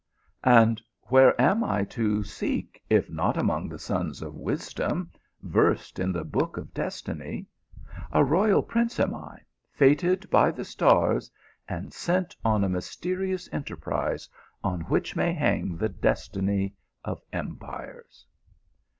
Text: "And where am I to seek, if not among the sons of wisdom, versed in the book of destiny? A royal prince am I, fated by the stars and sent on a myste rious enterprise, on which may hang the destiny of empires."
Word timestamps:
"And 0.59 0.81
where 1.09 1.39
am 1.39 1.63
I 1.63 1.83
to 1.83 2.23
seek, 2.23 2.81
if 2.89 3.07
not 3.11 3.37
among 3.37 3.69
the 3.69 3.77
sons 3.77 4.23
of 4.23 4.33
wisdom, 4.33 5.11
versed 5.43 5.99
in 5.99 6.11
the 6.11 6.23
book 6.25 6.57
of 6.57 6.73
destiny? 6.73 7.45
A 8.11 8.23
royal 8.23 8.63
prince 8.63 8.99
am 8.99 9.13
I, 9.13 9.41
fated 9.69 10.27
by 10.31 10.49
the 10.49 10.65
stars 10.65 11.29
and 11.69 11.93
sent 11.93 12.35
on 12.43 12.63
a 12.63 12.67
myste 12.67 13.15
rious 13.15 13.47
enterprise, 13.53 14.27
on 14.63 14.81
which 14.85 15.15
may 15.15 15.33
hang 15.33 15.77
the 15.77 15.89
destiny 15.89 16.73
of 17.05 17.21
empires." 17.31 18.25